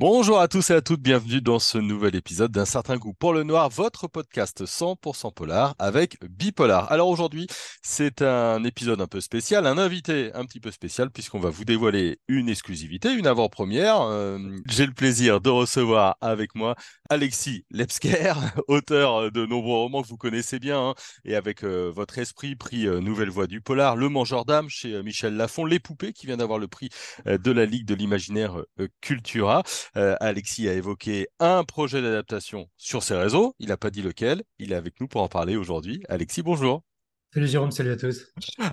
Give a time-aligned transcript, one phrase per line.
[0.00, 3.34] Bonjour à tous et à toutes, bienvenue dans ce nouvel épisode d'un certain goût pour
[3.34, 6.90] le noir, votre podcast 100% polar avec Bipolar.
[6.90, 7.46] Alors aujourd'hui,
[7.82, 11.66] c'est un épisode un peu spécial, un invité un petit peu spécial puisqu'on va vous
[11.66, 14.00] dévoiler une exclusivité, une avant-première.
[14.00, 14.38] Euh,
[14.70, 16.76] J'ai le plaisir de recevoir avec moi
[17.10, 18.32] Alexis Lepsker,
[18.68, 20.94] auteur de nombreux romans que vous connaissez bien hein,
[21.26, 25.02] et avec euh, votre esprit pris euh, Nouvelle Voix du Polar, Le Mangeur d'âme chez
[25.02, 26.88] Michel Lafon, Les Poupées qui vient d'avoir le prix
[27.26, 28.62] de la Ligue de l'Imaginaire
[29.02, 29.62] Cultura.
[29.96, 33.54] Euh, Alexis a évoqué un projet d'adaptation sur ses réseaux.
[33.58, 34.42] Il n'a pas dit lequel.
[34.58, 36.02] Il est avec nous pour en parler aujourd'hui.
[36.08, 36.82] Alexis, bonjour.
[37.32, 38.26] Salut Jérôme, salut à tous.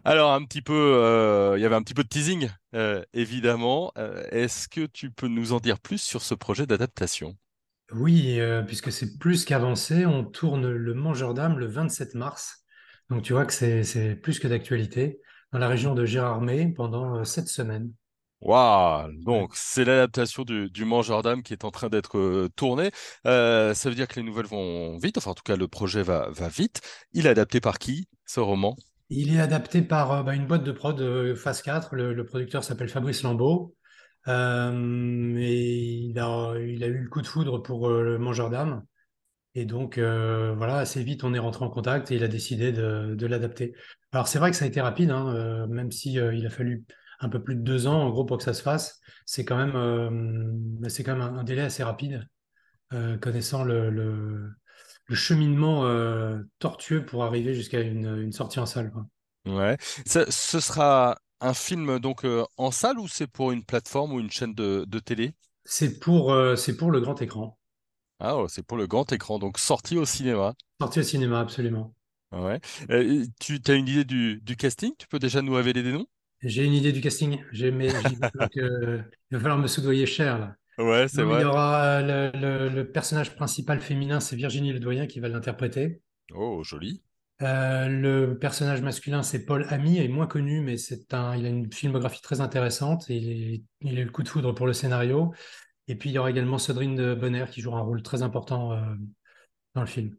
[0.04, 3.94] Alors, un petit peu, euh, il y avait un petit peu de teasing, euh, évidemment.
[4.32, 7.36] Est-ce que tu peux nous en dire plus sur ce projet d'adaptation?
[7.92, 12.64] Oui, puisque c'est plus qu'avancé, on tourne Le Mangeur d'âme le 27 mars.
[13.10, 17.48] Donc tu vois que c'est plus que d'actualité dans la région de Gérardmer pendant sept
[17.48, 17.94] semaines.
[18.42, 19.12] Waouh!
[19.24, 22.92] Donc, c'est l'adaptation du, du Mangeur d'âme qui est en train d'être euh, tournée.
[23.26, 25.18] Euh, ça veut dire que les nouvelles vont vite.
[25.18, 26.82] Enfin, en tout cas, le projet va, va vite.
[27.14, 28.76] Il est adapté par qui, ce roman?
[29.10, 31.96] Il est adapté par euh, bah, une boîte de prod Phase 4.
[31.96, 33.76] Le, le producteur s'appelle Fabrice Lambeau.
[34.28, 34.32] Et
[36.10, 38.84] il a, il a eu le coup de foudre pour Le Mangeur d'âme.
[39.56, 43.16] Et donc, voilà, assez vite, on est rentré en contact et il a décidé de,
[43.16, 43.74] de l'adapter.
[44.12, 46.86] Alors, c'est vrai que ça a été rapide, hein, même si il a fallu
[47.20, 49.00] un peu plus de deux ans, en gros, pour que ça se fasse.
[49.26, 52.28] C'est quand même, euh, c'est quand même un, un délai assez rapide,
[52.94, 54.52] euh, connaissant le, le,
[55.06, 59.06] le cheminement euh, tortueux pour arriver jusqu'à une, une sortie en salle, quoi.
[59.46, 59.78] Ouais.
[60.06, 62.26] Ce, ce sera un film donc
[62.58, 65.34] en salle ou c'est pour une plateforme ou une chaîne de, de télé?
[65.64, 67.58] C'est pour, c'est pour le grand écran.
[68.20, 70.56] Ah, oh, c'est pour le grand écran, donc sorti au cinéma.
[70.82, 71.94] Sortie au cinéma, absolument.
[72.32, 72.60] Ouais.
[72.90, 74.92] Euh, tu as une idée du, du casting?
[74.98, 76.08] Tu peux déjà nous révéler des noms?
[76.42, 77.44] J'ai une idée du casting.
[77.52, 77.90] J'ai, mais
[78.34, 79.02] donc, euh,
[79.32, 80.56] il va falloir me soudoyer cher, là.
[80.80, 81.46] Ouais, c'est mais il y vrai.
[81.46, 86.02] aura le, le- le personnage principal féminin, c'est Virginie Ledoyen qui va l'interpréter.
[86.34, 87.02] Oh, joli.
[87.44, 91.50] Euh, le personnage masculin, c'est Paul Ami, est moins connu, mais c'est un, il a
[91.50, 94.66] une filmographie très intéressante et il, est- il a eu le coup de foudre pour
[94.66, 95.34] le scénario.
[95.90, 98.96] Et puis il y aura également Sandrine Bonner qui jouera un rôle très important euh,
[99.76, 100.16] dans le film.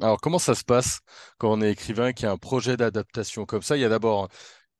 [0.00, 1.00] Alors, comment ça se passe
[1.38, 3.76] quand on est écrivain qui a un projet d'adaptation comme ça?
[3.76, 4.28] Il y a d'abord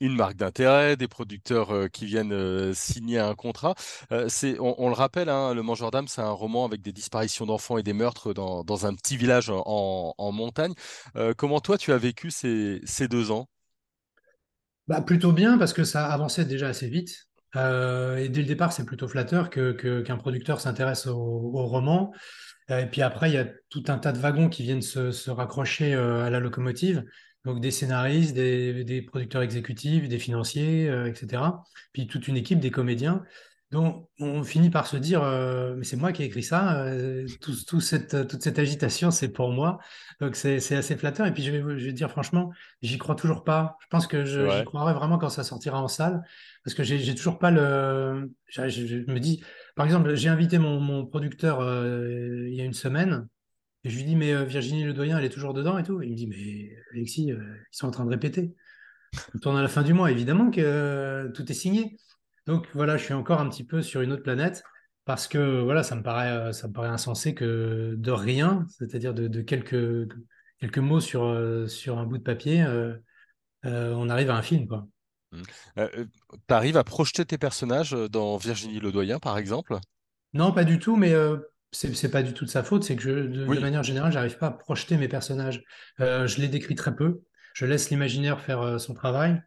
[0.00, 3.74] une marque d'intérêt, des producteurs euh, qui viennent euh, signer un contrat.
[4.12, 4.28] Euh,
[4.60, 7.82] on, le rappelle, hein, Le Mangeur d'âme, c'est un roman avec des disparitions d'enfants et
[7.82, 10.74] des meurtres dans, un petit village en, montagne.
[11.36, 13.48] Comment toi, tu as vécu ces, deux ans?
[14.86, 17.26] Bah, plutôt bien parce que ça avançait déjà assez vite.
[17.54, 19.72] Et dès le départ, c'est plutôt flatteur que,
[20.02, 22.12] qu'un producteur s'intéresse au, roman.
[22.68, 25.94] Et puis après, il y a tout un tas de wagons qui viennent se, raccrocher
[25.94, 27.04] à la locomotive.
[27.44, 31.64] Donc des scénaristes, des, des producteurs exécutifs, des financiers, euh, etc.
[31.92, 33.22] Puis toute une équipe, des comédiens.
[33.70, 37.26] Donc on finit par se dire, euh, mais c'est moi qui ai écrit ça, euh,
[37.42, 39.78] tout, tout cette, toute cette agitation, c'est pour moi.
[40.20, 41.26] Donc c'est assez flatteur.
[41.26, 42.50] Et puis je vais, vous- je vais dire franchement,
[42.82, 43.76] j'y crois toujours pas.
[43.82, 46.22] Je pense que j'y croirai vraiment quand ça sortira en salle.
[46.64, 48.30] Parce que j'ai toujours pas le...
[48.46, 49.42] Je, je- je me dis,
[49.74, 53.28] par exemple, j'ai invité mon, mon producteur euh, il y a une semaine
[53.84, 56.02] et je lui dis, mais euh, Virginie Ledoyen, elle est toujours dedans et tout.
[56.02, 57.38] Il me dit, mais Alexis, euh,
[57.72, 58.54] ils sont en train de répéter.
[59.34, 61.96] On tourne à la fin du mois, évidemment que euh, tout est signé.
[62.46, 64.62] Donc voilà, je suis encore un petit peu sur une autre planète
[65.04, 69.28] parce que voilà, ça me paraît, ça me paraît insensé que de rien, c'est-à-dire de,
[69.28, 70.12] de quelques,
[70.58, 71.34] quelques mots sur,
[71.66, 72.66] sur un bout de papier,
[73.64, 74.86] on arrive à un film, quoi.
[75.32, 75.42] Mm.
[75.78, 79.78] Euh, tu arrives à projeter tes personnages dans Virginie Ledoyen, par exemple?
[80.34, 81.14] Non, pas du tout, mais
[81.72, 82.84] c'est pas du tout de sa faute.
[82.84, 85.62] C'est que je, de, manière générale, j'arrive pas à projeter mes personnages.
[86.00, 87.22] Euh, je les décris très peu.
[87.54, 89.42] Je laisse l'imaginaire faire euh, son travail,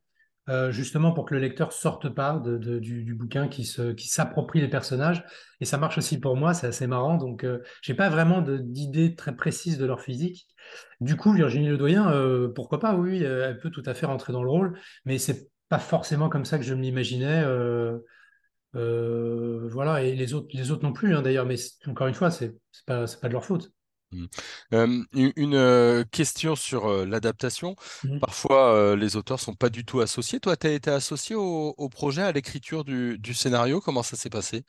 [0.50, 3.94] euh, justement pour que le lecteur sorte pas de, de- du, du bouquin, qui se,
[3.94, 5.24] qui s'approprie les personnages.
[5.62, 6.54] Et ça marche aussi pour moi.
[6.54, 7.18] C'est assez marrant.
[7.18, 7.46] Donc,
[7.82, 10.48] j'ai pas vraiment d'idée très précise de leur physique.
[11.00, 12.12] Du coup, Virginie Ledoyen,
[12.56, 12.96] pourquoi pas?
[12.96, 16.46] Oui, elle peut tout à fait rentrer dans le rôle, mais c'est pas forcément comme
[16.46, 17.46] ça que je me l'imaginais.
[18.76, 21.56] Euh, voilà, et les autres, les autres non plus, hein, d'ailleurs, mais
[21.88, 23.72] encore une fois, c'est pas, pas de leur faute.
[24.12, 24.26] Mm.
[24.74, 27.76] Euh, une euh, question sur euh, l'adaptation.
[28.04, 28.20] Mhm.
[28.20, 30.40] Parfois, les auteurs sont pas du tout associés.
[30.40, 33.80] Toi, tu as été associé au, au projet, à l'écriture du, du scénario?
[33.80, 34.64] Comment ça s'est passé?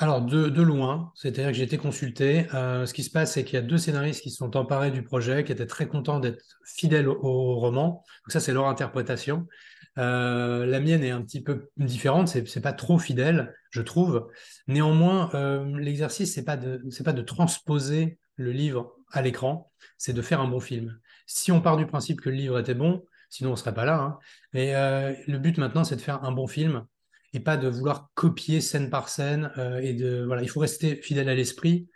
[0.00, 2.46] Alors, de, de loin, c'est-à-dire que j'ai été consulté.
[2.52, 5.02] Ce qui se passe, c'est qu'il y a deux scénaristes qui se sont emparés du
[5.02, 8.04] projet, qui étaient très contents d'être fidèles au, au roman.
[8.24, 9.48] Donc ça, c'est leur interprétation.
[9.98, 14.28] Euh, la mienne est un petit peu différente, c'est c'est pas trop fidèle, je trouve.
[14.68, 20.22] Néanmoins, euh, l'exercice, c'est pas de, pas de transposer le livre à l'écran, c'est de
[20.22, 20.98] faire un bon film.
[21.26, 24.00] Si on part du principe que le livre était bon, sinon on serait pas là,
[24.00, 24.18] hein,
[24.52, 26.86] mais euh, le but maintenant, c'est de faire un bon film.
[27.34, 29.50] et pas de vouloir copier scène par scène.
[29.82, 31.88] et de voilà, il faut rester fidèle à l'esprit.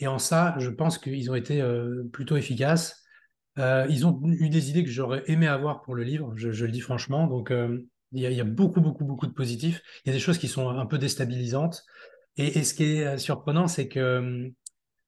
[0.00, 1.62] Et en ça, je pense qu'ils ont été
[2.12, 3.03] plutôt efficaces.
[3.56, 6.80] Ils ont eu des idées que j'aurais aimé avoir pour le livre, je, le dis
[6.80, 7.26] franchement.
[7.26, 7.52] Donc,
[8.12, 9.82] il y, a, beaucoup, beaucoup, beaucoup de positifs.
[10.04, 11.84] Il y a des choses qui sont un peu déstabilisantes.
[12.36, 14.52] Et, ce qui est surprenant, c'est que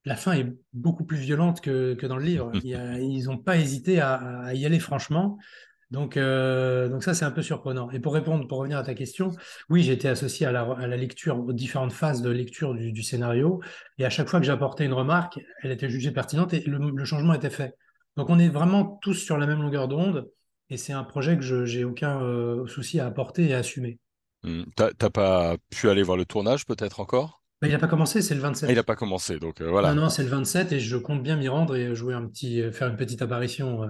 [0.07, 2.53] la fin est beaucoup plus violente que, dans le livre.
[2.65, 5.39] ils n'ont pas hésité à, y aller franchement.
[5.91, 7.91] Donc, euh, donc ça, c'est un peu surprenant.
[7.91, 9.31] Et pour répondre, pour revenir à ta question,
[9.69, 13.61] oui, j'ai été associé à la, lecture, aux différentes phases de lecture du, scénario.
[13.99, 17.35] Et à chaque fois que j'apportais une remarque, elle était jugée pertinente et le, changement
[17.35, 17.77] était fait.
[18.17, 20.31] Donc, on est vraiment tous sur la même longueur d'onde.
[20.69, 23.99] Et c'est un projet que je n'ai aucun euh, souci à apporter et à assumer.
[24.43, 24.65] Hmm.
[24.75, 27.43] T'as pas pu aller voir le tournage peut-être encore?
[27.63, 28.69] Bah, il n'a pas commencé, c'est le 27.
[28.69, 29.95] Ah, il n'a pas commencé, donc euh, voilà.
[29.95, 32.63] Non, non, c'est le 27 et je compte bien m'y rendre et jouer un petit,
[32.73, 33.89] faire une petite apparition,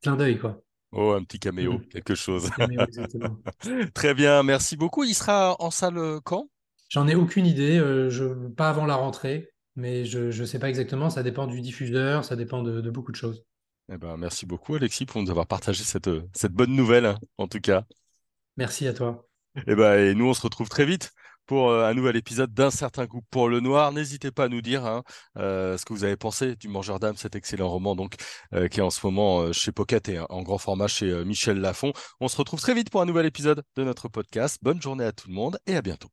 [0.00, 0.62] clin d'œil, quoi.
[0.92, 1.86] Oh, un petit caméo, mmh.
[1.86, 2.50] quelque chose.
[2.50, 2.80] Caméo.
[3.94, 5.04] Très bien, merci beaucoup.
[5.04, 6.48] Il sera en salle euh, quand?
[6.90, 10.68] J'en ai aucune idée, euh, je, pas avant la rentrée, mais je ne sais pas
[10.68, 13.42] exactement, ça dépend du diffuseur, ça dépend de, beaucoup de choses.
[13.90, 17.18] Eh ben, merci beaucoup, Alexis, pour nous avoir partagé cette, euh, cette bonne nouvelle, hein,
[17.38, 17.84] en tout cas.
[18.56, 19.28] Merci à toi.
[19.66, 21.10] Eh ben, et nous, on se retrouve très vite
[21.46, 23.92] pour euh, un nouvel épisode d'un certain goût pour le noir.
[23.92, 25.02] N'hésitez pas à nous dire hein,
[25.36, 28.14] euh, ce que vous avez pensé du Mangeur d'âme, cet excellent roman donc
[28.70, 31.92] qui est en ce moment chez Pocket et hein, en grand format chez Michel Lafon.
[32.20, 34.58] On se retrouve très vite pour un nouvel épisode de notre podcast.
[34.62, 36.08] Bonne journée à tout le monde et à bientôt.